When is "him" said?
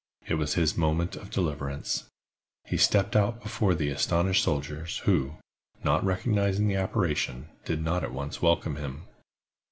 8.77-9.03